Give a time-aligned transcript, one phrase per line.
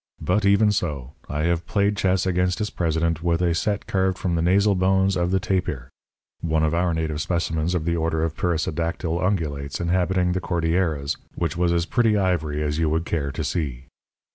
[0.23, 4.33] But, even so I have played chess against its president with a set carved from
[4.33, 5.89] the nasal bones of the tapir
[6.39, 11.55] one of our native specimens of the order of perissodactyle ungulates inhabiting the Cordilleras which
[11.55, 13.85] was as pretty ivory as you would care to see.